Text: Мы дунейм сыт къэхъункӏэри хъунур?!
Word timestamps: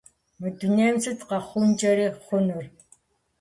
Мы 0.39 0.47
дунейм 0.59 0.95
сыт 1.03 1.19
къэхъункӏэри 1.27 2.07
хъунур?! 2.23 2.65